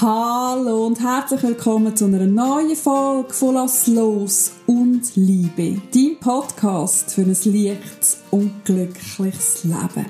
[0.00, 7.12] Hallo und herzlich willkommen zu einer neuen Folge von Lass los und Liebe, dein Podcast
[7.12, 10.06] für ein leichtes und glückliches Leben.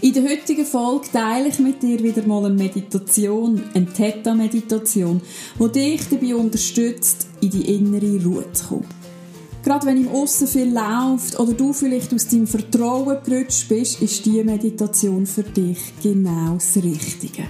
[0.00, 5.20] In der heutigen Folge teile ich mit dir wieder mal eine Meditation, eine Theta-Meditation,
[5.60, 8.88] die dich dabei unterstützt, in die innere Ruhe zu kommen.
[9.62, 14.26] Gerade wenn im Aussen viel läuft oder du vielleicht aus deinem Vertrauen gerutscht bist, ist
[14.26, 17.44] diese Meditation für dich genau das Richtige.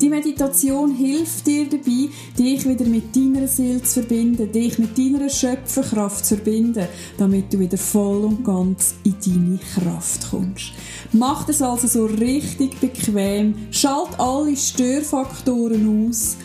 [0.00, 5.28] Die Meditation hilft dir dabei, dich wieder mit deiner Seele zu verbinden, dich mit deiner
[5.28, 10.72] Schöpferkraft zu verbinden, damit du wieder voll und ganz in deine Kraft kommst.
[11.12, 16.36] Mach das also so richtig bequem, schalt alle Störfaktoren aus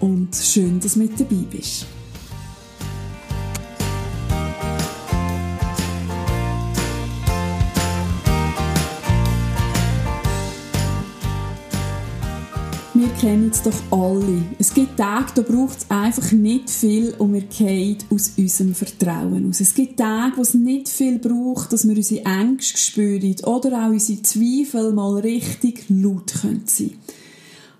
[0.00, 1.86] und schön, dass du mit dabei bist.
[13.28, 14.42] Kennen es doch alle.
[14.58, 19.50] Es gibt Tage, da braucht es einfach nicht viel und wir gehen aus unserem Vertrauen
[19.50, 19.60] aus.
[19.60, 23.90] Es gibt Tage, wo es nicht viel braucht, dass wir unsere Ängste spüren oder auch
[23.90, 26.98] unsere Zweifel mal richtig laut sein können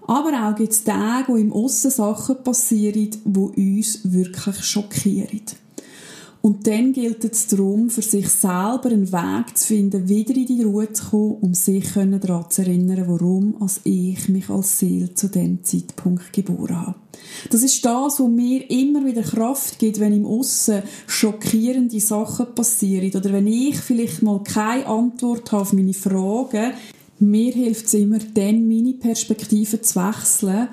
[0.07, 5.41] Aber auch gibt es Tage, wo im Aussen Sachen passieren, die uns wirklich schockieren.
[6.49, 10.63] Und dann gilt es darum, für sich selber einen Weg zu finden, wieder in die
[10.63, 15.29] Ruhe zu kommen, um sich daran zu erinnern, warum als ich mich als Seele zu
[15.29, 16.95] dem Zeitpunkt geboren habe.
[17.51, 23.11] Das ist das, was mir immer wieder Kraft gibt, wenn im Aussen schockierende Sachen passieren
[23.15, 26.73] oder wenn ich vielleicht mal keine Antwort habe auf meine Fragen.
[27.19, 30.69] Mir hilft es immer, dann meine Perspektive zu wechseln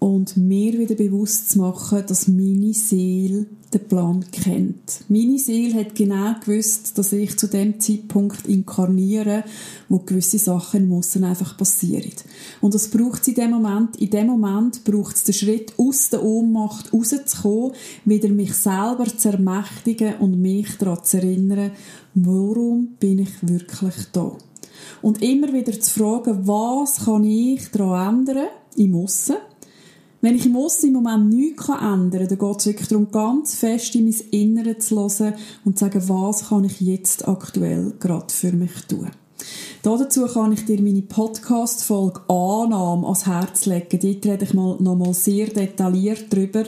[0.00, 5.04] und mir wieder bewusst zu machen, dass meine Seele den Plan kennt.
[5.08, 9.44] Meine Seele hat genau gewusst, dass ich zu dem Zeitpunkt inkarniere,
[9.88, 12.12] wo gewisse Sachen müssen einfach passieren.
[12.62, 13.96] Und das braucht es in dem Moment.
[13.96, 17.72] In dem Moment braucht es den Schritt aus der Ohnmacht rauszukommen,
[18.06, 21.72] wieder mich selber zu ermächtigen und mich daran zu erinnern,
[22.14, 24.32] warum bin ich wirklich da?
[25.02, 29.36] Und immer wieder zu fragen, was kann ich daran ändern im Aussen?
[30.22, 33.54] Wenn ich im Aussen im Moment nichts ändern kann, dann geht es wirklich darum, ganz
[33.54, 38.32] fest in mein Innere zu hören und zu sagen, was kann ich jetzt aktuell gerade
[38.32, 39.10] für mich tun.
[39.82, 43.98] Dazu kann ich dir meine Podcast-Folge Annahme ans Herz legen.
[43.98, 46.64] Dort rede ich mal, noch mal sehr detailliert darüber,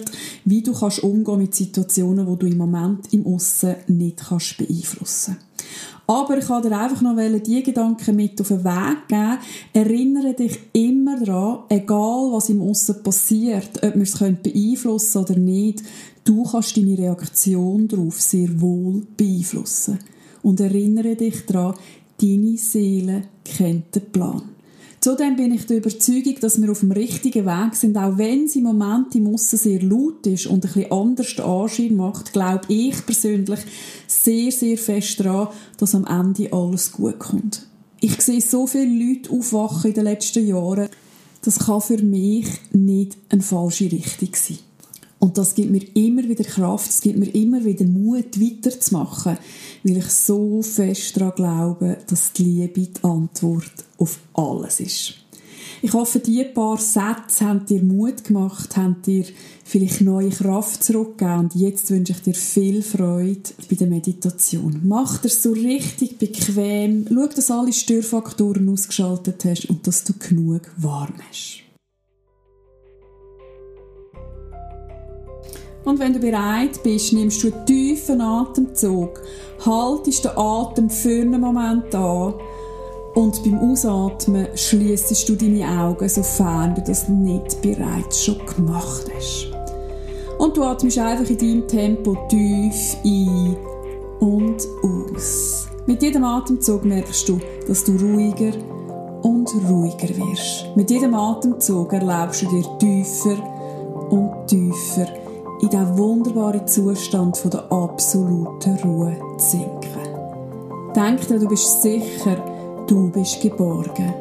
[0.46, 5.36] wie du kannst umgehen mit Situationen, wo du im Moment im Aussen nicht kannst beeinflussen
[5.36, 5.51] kannst.
[6.12, 9.38] Aber ich kann dir einfach noch die Gedanken mit auf den Weg geben.
[9.72, 15.82] Erinnere dich immer daran, egal was im Aussen passiert, ob wir es beeinflussen oder nicht,
[16.24, 20.00] du kannst deine Reaktion darauf sehr wohl beeinflussen.
[20.42, 21.76] Und erinnere dich daran,
[22.20, 24.51] deine Seele kennt den Plan.
[25.02, 28.54] Zudem bin ich der Überzeugung, dass wir auf dem richtigen Weg sind, auch wenn es
[28.54, 32.60] im Moment im Aussen sehr laut ist und ein bisschen anders den Anschein macht, glaube
[32.68, 33.58] ich persönlich
[34.06, 37.66] sehr, sehr fest daran, dass am Ende alles gut kommt.
[37.98, 40.88] Ich sehe so viele Leute aufwachen in den letzten Jahren,
[41.44, 44.58] das kann für mich nicht eine falsche Richtung sein.
[45.22, 49.38] Und das gibt mir immer wieder Kraft, es gibt mir immer wieder Mut, weiterzumachen,
[49.84, 55.14] weil ich so fest daran glaube, dass die Liebe die Antwort auf alles ist.
[55.80, 59.24] Ich hoffe, diese paar Sätze haben dir Mut gemacht, haben dir
[59.64, 64.80] vielleicht neue Kraft zurückgegeben und jetzt wünsche ich dir viel Freude bei der Meditation.
[64.82, 70.62] Mach dir so richtig bequem, schau, dass alle Störfaktoren ausgeschaltet hast und dass du genug
[70.78, 71.62] warm hast.
[75.84, 79.20] Und wenn du bereit bist, nimmst du einen tiefen Atemzug,
[79.64, 82.34] haltest den Atem für einen Moment an
[83.14, 89.48] und beim Ausatmen schließt du deine Augen, sofern du das nicht bereits schon gemacht hast.
[90.38, 93.56] Und du atmest einfach in deinem Tempo tief ein
[94.20, 95.68] und aus.
[95.86, 98.52] Mit jedem Atemzug merkst du, dass du ruhiger
[99.22, 100.74] und ruhiger wirst.
[100.74, 103.36] Mit jedem Atemzug erlaubst du dir tiefer
[104.10, 105.06] und tiefer
[105.62, 110.02] in diesen wunderbaren Zustand von der absoluten Ruhe zu sinken.
[110.94, 112.36] Denk dir, du bist sicher,
[112.88, 114.12] du bist geborgen.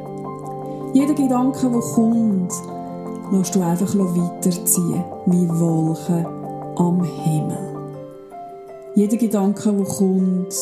[0.94, 2.54] Jeder Gedanke, der kommt,
[3.32, 6.26] lässt du einfach weiterziehen, wie Wolken
[6.76, 7.76] am Himmel.
[8.96, 10.54] Jeder Gedanke, der kommt,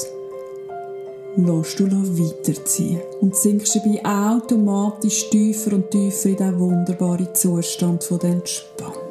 [1.36, 8.30] lässt du weiterziehen und sinkst dabei automatisch tiefer und tiefer in diesen wunderbaren Zustand der
[8.30, 9.09] Entspannung.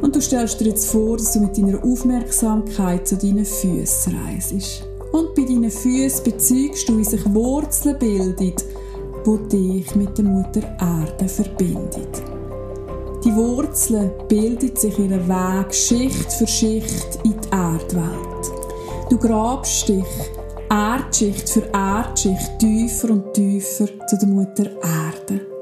[0.00, 4.82] Und du stellst dir jetzt vor, dass du mit deiner Aufmerksamkeit zu deinen Füßen reist.
[5.12, 8.52] Und bei deinen Füßen bezeugst du, wie sich Wurzeln bilden
[9.26, 12.22] wo dich mit der Mutter Erde verbindet.
[13.24, 18.52] Die Wurzeln bildet sich ihren Weg Schicht für Schicht in die Erdwelt.
[19.10, 20.04] Du grabst dich
[20.70, 25.55] Erdschicht für Erdschicht tiefer und tiefer zu der Mutter Erde.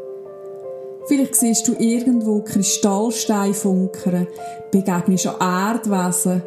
[1.07, 4.27] Vielleicht siehst du irgendwo Kristallsteine funkern,
[4.71, 6.43] begegnest an Erdwesen.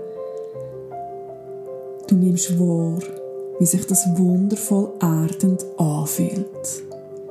[2.08, 3.00] Du nimmst wahr,
[3.60, 6.48] wie sich das wundervoll erdend anfühlt.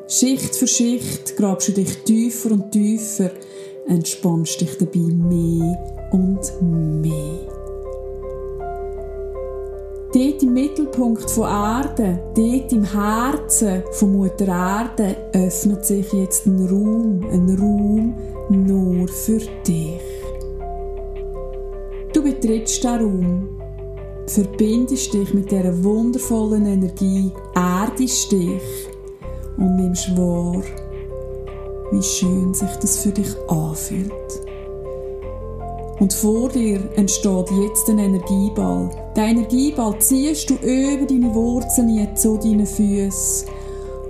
[0.08, 3.30] Schicht für Schicht grabst du dich tiefer und tiefer,
[3.88, 6.52] entspannst dich dabei mehr und
[7.02, 7.55] mehr.
[10.16, 16.66] Dort im Mittelpunkt von Erde, dort im Herzen von Mutter Erde, öffnet sich jetzt ein
[16.66, 18.14] Raum, ein Raum
[18.48, 20.00] nur für dich.
[22.14, 23.48] Du betrittst diesen Raum,
[24.26, 28.88] verbindest dich mit dieser wundervollen Energie, erdest dich
[29.58, 30.62] und nimmst wahr,
[31.92, 34.40] wie schön sich das für dich anfühlt.
[36.00, 38.88] Und vor dir entsteht jetzt ein Energieball.
[39.16, 43.48] Den Energieball ziehst du über deine Wurzeln zu deinen Füßen.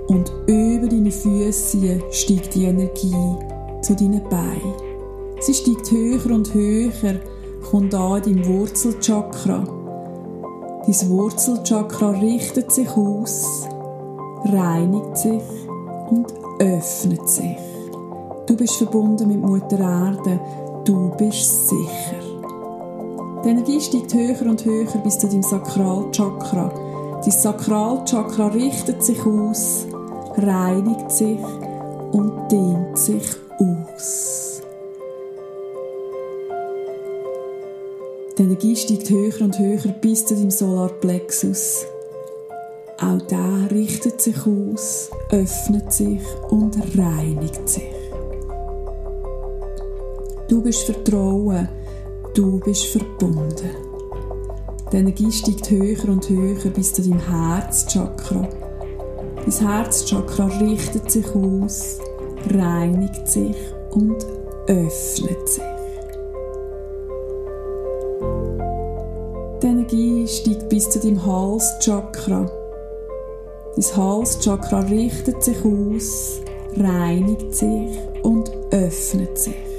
[0.09, 3.15] Und über deine Füße steigt die Energie
[3.83, 4.75] zu deinen Beinen.
[5.39, 7.21] Sie steigt höher und höher,
[7.71, 9.65] kommt an in deinem Wurzelchakra.
[10.87, 13.69] Dein Wurzelchakra richtet sich aus,
[14.45, 15.43] reinigt sich
[16.11, 16.27] und
[16.59, 17.57] öffnet sich.
[18.47, 20.41] Du bist verbunden mit Mutter Erde
[20.87, 22.26] du bist sicher.
[23.47, 27.21] Die Energie steigt höher und höher bis zu deinem Sakralchakra.
[27.23, 29.87] Dein Sakralchakra richtet sich aus,
[30.37, 31.39] reinigt sich
[32.11, 33.23] und dehnt sich
[33.61, 34.63] aus.
[38.37, 41.87] Die Energie steigt höher und höher bis zu deinem Solarplexus.
[42.99, 46.21] Auch der richtet sich aus, öffnet sich
[46.51, 47.95] und reinigt sich.
[50.49, 51.69] Du bist Vertrauen,
[52.37, 53.71] du bist verbunden.
[54.93, 58.47] Die Energie steigt höher und höher bis zu deinem Herzchakra.
[59.37, 61.99] Dein Herzchakra richtet sich aus,
[62.51, 63.57] reinigt sich
[63.93, 64.27] und
[64.67, 65.65] öffnet sich.
[69.63, 72.51] Die Energie steigt bis zu deinem Halschakra.
[73.77, 76.41] Dein Halschakra richtet sich aus,
[76.77, 79.76] reinigt sich und öffnet sich.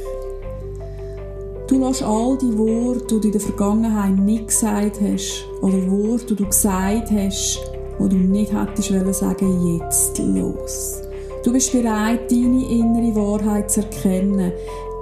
[1.67, 6.27] Du lässt all die Worte, die du in der Vergangenheit nicht gesagt hast, oder Worte,
[6.27, 7.59] die du gesagt hast,
[7.99, 11.01] die du nicht hättest wollen sagen, jetzt los.
[11.43, 14.53] Du bist bereit, deine innere Wahrheit zu erkennen,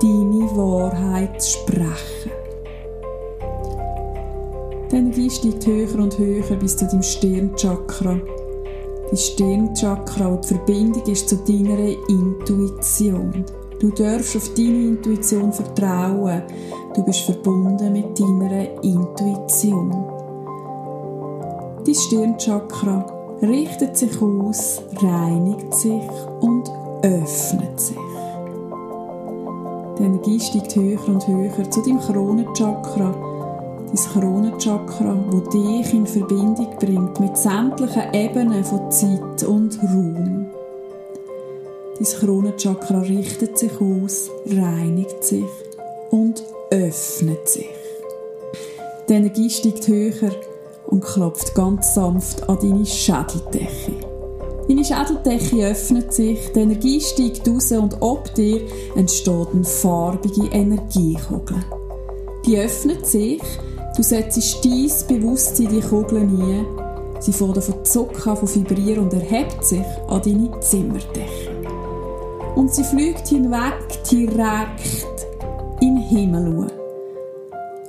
[0.02, 2.32] deine Wahrheit zu sprechen.
[4.92, 8.20] Die Energie steigt höher und höher bis zu deinem Stirnchakra.
[9.12, 11.78] Die Stirnchakra und die Verbindung ist zu deiner
[12.10, 13.46] Intuition.
[13.86, 16.42] Du darfst auf deine Intuition vertrauen.
[16.96, 19.92] Du bist verbunden mit deiner Intuition.
[21.86, 23.06] Dein Stirnchakra
[23.44, 26.02] richtet sich aus, reinigt sich
[26.42, 26.68] und
[27.04, 27.96] öffnet sich.
[30.00, 33.14] Die Energie steigt höher und höher zu deinem Kronenchakra.
[33.86, 40.45] Dein Kronenchakra, wo dich in Verbindung bringt mit sämtlichen Ebenen von Zeit und Raum.
[41.98, 45.46] Dein Kronenchakra richtet sich aus, reinigt sich
[46.12, 47.70] und öffnet sich.
[49.08, 50.32] Die Energie steigt höher
[50.88, 53.94] und klopft ganz sanft an deine Schädeldecke.
[54.68, 58.60] Deine Schädeldecke öffnet sich, die Energie steigt raus und ob dir
[58.98, 61.64] entsteht eine farbige Energiekugel.
[62.46, 63.42] Die öffnet sich,
[63.96, 66.66] du setzt dein Bewusstsein in die Kugel ein,
[67.22, 71.55] sie fängt von zucken, von vibrieren und erhebt sich an deine Zimmerdecke
[72.56, 75.28] und sie fliegt hinweg direkt
[75.82, 76.68] in den Himmel.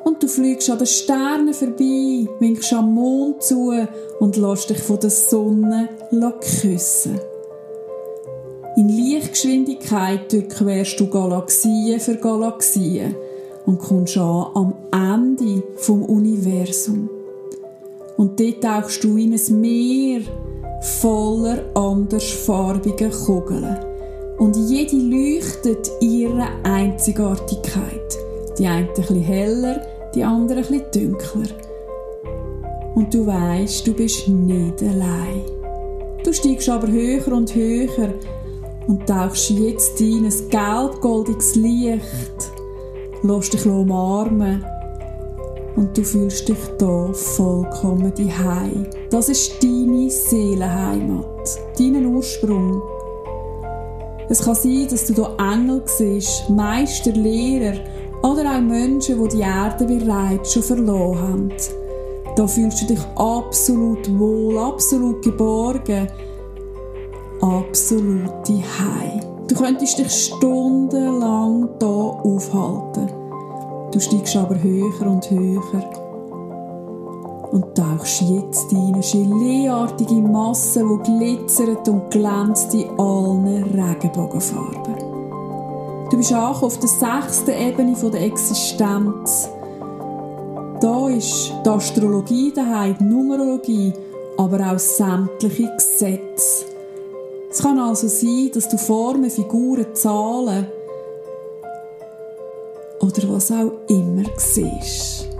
[0.04, 3.72] Und du fliegst an den Sternen vorbei, winkst am Mond zu
[4.20, 5.88] und lässt dich von der Sonne
[6.40, 7.20] küssen.
[8.76, 13.16] In Lichtgeschwindigkeit durchquerst du Galaxien für Galaxien
[13.64, 17.08] und kommst an am Ende vom Universum.
[18.16, 20.20] Und dort tauchst du in ein Meer
[20.80, 23.95] voller andersfarbiger Kugeln.
[24.38, 28.18] Und jede leuchtet ihre Einzigartigkeit.
[28.58, 29.82] Die eine etwas heller,
[30.14, 31.48] die andere etwas dunkler.
[32.94, 35.42] Und du weißt, du bist nicht allein.
[36.24, 38.14] Du steigst aber höher und höher
[38.86, 42.50] und tauchst jetzt in ein gelb-goldiges Licht.
[43.22, 44.64] Lass dich umarmen
[45.76, 48.86] und du fühlst dich da vollkommen daheim.
[49.10, 52.82] Das ist deine Seelenheimat, dein Ursprung
[54.28, 57.78] Es kann sein, dass du hier Engel siehst, Meister, Lehrer
[58.22, 61.52] oder auch Menschen, die die Erde bereits schon verloren haben.
[62.34, 66.08] Da fühlst du dich absolut wohl, absolut geborgen,
[67.40, 69.20] absolut Hei.
[69.48, 73.08] Du könntest dich stundenlang hier aufhalten.
[73.92, 76.05] Du steigst aber höher und höher
[77.56, 84.94] und tauchst jetzt in eine geleeartige Masse, die glitzert und glänzt in allen Regenbogenfarben.
[86.10, 89.48] Du bist auch auf der sechsten Ebene der Existenz.
[90.82, 93.92] Da ist die Astrologie daheim, die Numerologie,
[94.36, 96.66] aber auch sämtliche Gesetze.
[97.50, 100.66] Es kann also sein, dass du Formen, Figuren, Zahlen
[103.00, 105.35] oder was auch immer siehst.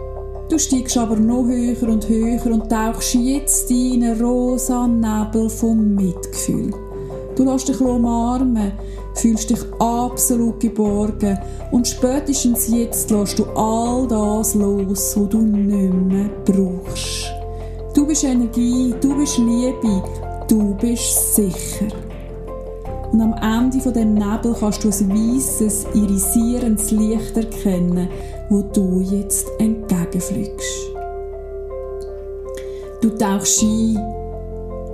[0.48, 5.96] Du steigst aber noch höher und höher und tauchst jetzt in einen rosa Nebel vom
[5.96, 6.72] Mitgefühl.
[7.34, 8.70] Du lässt dich umarmen,
[9.14, 11.36] fühlst dich absolut geborgen
[11.72, 17.32] und spätestens jetzt lässt du all das los, was du nicht mehr brauchst.
[17.92, 20.02] Du bist Energie, du bist Liebe,
[20.48, 22.05] du bist sicher.
[23.12, 28.08] Und am Ende von dem Nebel kannst du ein weißes, irisierendes Licht erkennen,
[28.50, 30.92] wo du jetzt entgegenfliegst.
[33.00, 33.96] Du tauchst ein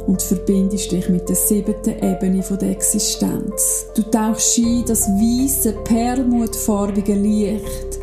[0.06, 3.86] und verbindest dich mit der siebten Ebene der Existenz.
[3.94, 8.00] Du tauchst ein das weiße, perlmutfarbige Licht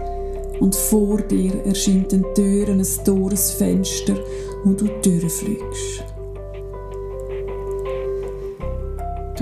[0.60, 4.16] und vor dir erscheint ein Tür, ein Tor, Fenster,
[4.63, 6.09] wo du durchfliegst.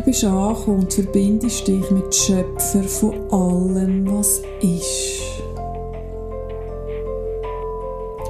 [0.07, 5.21] Bist angekommen und verbindest dich mit Schöpfer von allem, was ist.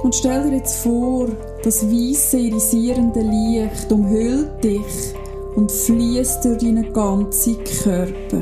[0.02, 1.28] Und stell dir jetzt vor,
[1.62, 5.14] das weiße irisierende Licht umhüllt dich
[5.54, 8.40] und fließt durch deinen ganzen Körper.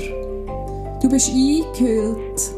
[1.02, 2.50] Du bist eingehüllt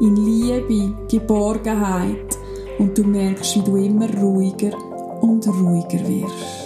[0.00, 2.38] in Liebe, Geborgenheit
[2.78, 4.76] und du merkst, wie du immer ruhiger
[5.22, 6.59] und ruhiger wirst.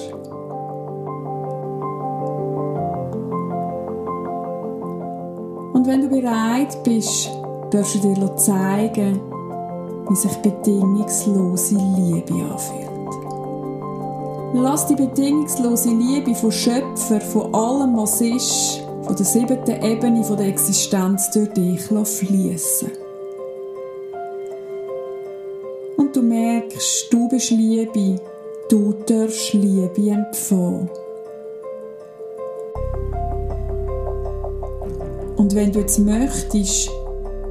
[6.64, 7.30] Bereit bist,
[7.71, 9.21] darfst du dir zeigen,
[10.09, 12.90] wie sich bedingungslose Liebe anfühlt.
[14.54, 20.47] Lass die bedingungslose Liebe von Schöpfer, von allem, was ist, von der siebten Ebene der
[20.47, 22.90] Existenz durch dich fließen.
[25.97, 28.21] Und du merkst, du bist Liebe,
[28.68, 30.88] du darfst Liebe empfangen.
[35.45, 36.91] Und wenn du jetzt möchtest,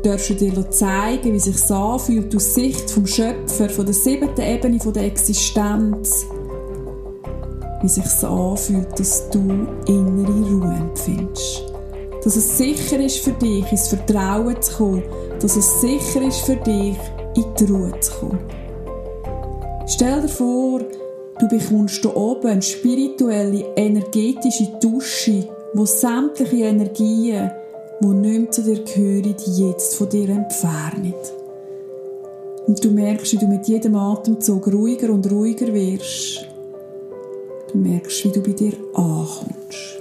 [0.02, 4.80] darfst du dir zeigen, wie sich anfühlt aus Sicht vom Schöpfer, von der siebten Ebene
[4.80, 6.26] der Existenz.
[7.84, 11.72] Wie sich anfühlt, dass du innere Ruhe empfindest.
[12.24, 15.04] Dass es sicher ist für dich, ins Vertrauen zu kommen.
[15.40, 16.98] Dass es sicher ist für dich,
[17.36, 18.40] in die Ruhe zu kommen.
[19.86, 20.80] Stell dir vor,
[21.40, 27.52] du bekommst hier oben eine spirituelle, energetische Dusche, wo sämtliche Energien
[28.02, 31.14] die nicht zu dir gehören, jetzt von dir entfernen.
[32.68, 36.48] Und du merkst, wie du mit jedem Atemzug ruhiger und ruhiger wirst.
[37.72, 40.00] Du merkst, wie du bei dir ankommst.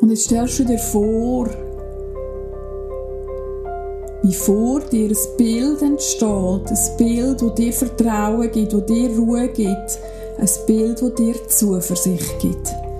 [0.00, 1.48] Und jetzt stellst du dir vor,
[4.22, 9.48] wie vor dir ein Bild entsteht, ein Bild, das dir Vertrauen gibt, das dir Ruhe
[9.48, 9.98] gibt,
[10.38, 12.91] ein Bild, das dir Zuversicht gibt.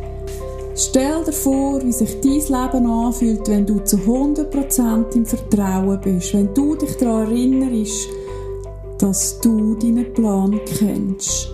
[0.75, 6.33] Stell dir vor, wie sich dein Leben anfühlt, wenn du zu 100% im Vertrauen bist,
[6.33, 8.09] wenn du dich daran erinnerst,
[8.99, 11.50] dass du deinen Plan kennst.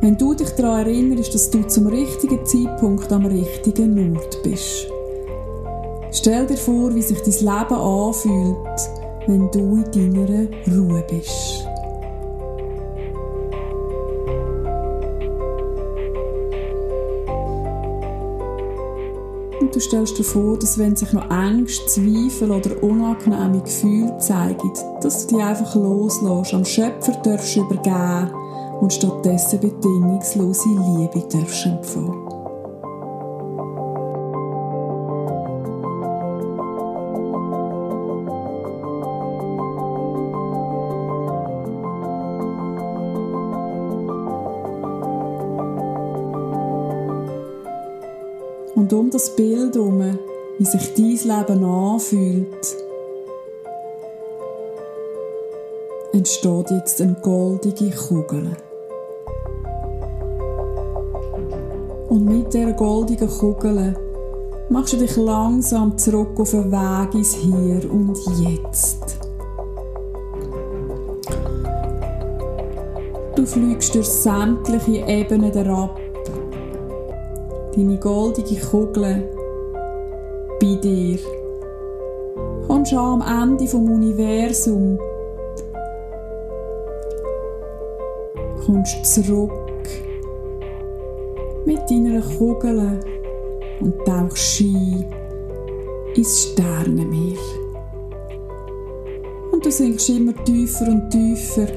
[0.00, 4.86] Wenn du dich daran erinnerst, dass du zum richtigen Zeitpunkt am richtigen Ort bist.
[6.10, 8.56] Stell dir vor, wie sich dein Leben anfühlt,
[9.26, 11.66] wenn du in deiner Ruhe bist.
[19.72, 25.26] Du stellst dir vor, dass wenn sich noch Ängste, Zweifel oder unangenehme Gefühle zeigen, dass
[25.26, 28.30] du die einfach loslässt, am Schöpfer darfst übergeben
[28.80, 32.21] und stattdessen bedingungslose Liebe darfst empfangen.
[48.82, 50.18] Und um das Bild herum,
[50.58, 52.76] wie sich dein Leben anfühlt,
[56.12, 58.56] entsteht jetzt eine goldige Kugel.
[62.08, 63.94] Und mit dieser goldigen Kugel
[64.68, 69.16] machst du dich langsam zurück auf den Weg ins Hier und Jetzt.
[73.36, 76.00] Du fliegst durch sämtliche Ebenen herab.
[77.74, 79.30] Deine goldige Kugel
[80.60, 81.18] bei dir.
[82.66, 84.98] Kommst am Ende vom Universum.
[88.66, 89.52] Kommst zurück
[91.64, 93.00] mit deiner Kugel
[93.80, 95.06] und tauchst ein
[96.14, 97.38] ins Sternenmeer.
[99.50, 101.68] Und du sinkst immer tiefer und tiefer.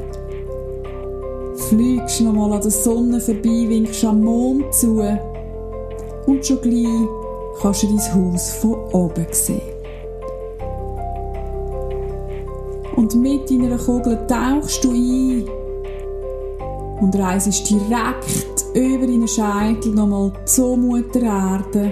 [1.70, 5.02] Fliegst nochmal an der Sonne vorbei, winkst am Mond zu.
[6.25, 7.08] Und schon gleich
[7.62, 9.62] kannst du dein Haus von oben sehen.
[12.96, 15.46] Und mit deiner Kugel tauchst du ein
[17.01, 21.91] und reisest direkt über deinen Scheitel nochmal zur Mutter Erde,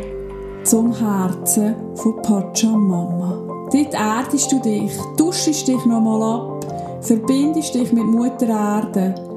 [0.64, 3.68] zum Herzen von Pachamama.
[3.72, 6.66] Dort erdest du dich, duschst dich nochmal ab,
[7.02, 9.33] verbindest dich mit Mutter Erde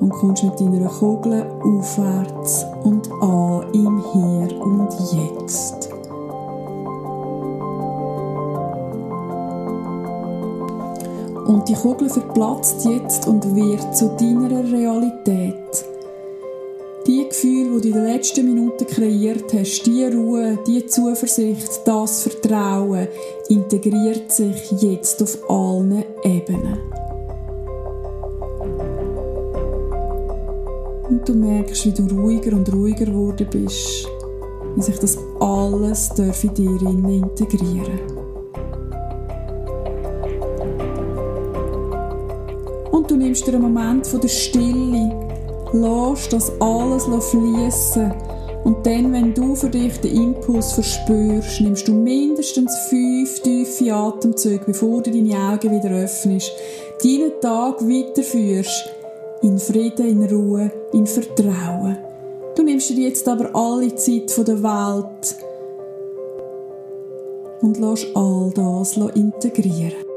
[0.00, 5.90] und kommst mit deiner Kugel aufwärts und an im Hier und Jetzt.
[11.46, 15.84] Und die Kugel verplatzt jetzt und wird zu deiner Realität.
[17.06, 22.22] Die Gefühle, die du in den letzten Minuten kreiert hast, die Ruhe, die Zuversicht, das
[22.22, 23.08] Vertrauen,
[23.48, 26.78] integriert sich jetzt auf allen Ebenen.
[31.10, 34.08] Und du merkst, wie du ruhiger und ruhiger geworden bist,
[34.76, 38.00] wie sich das alles in dir integrieren
[42.92, 45.30] Und du nimmst dir einen Moment von der Stille,
[45.72, 48.12] Lass das alles fließen.
[48.64, 54.64] Und dann, wenn du für dich den Impuls verspürst, nimmst du mindestens fünf tiefe Atemzüge,
[54.66, 56.52] bevor du deine Augen wieder öffnest,
[57.02, 58.90] deinen Tag weiterführst.
[59.42, 61.96] In Frieden, in Ruhe, in Vertrauen.
[62.54, 65.36] Du nimmst dir jetzt aber alle Zeit der Welt
[67.62, 70.09] und lass all das integrieren.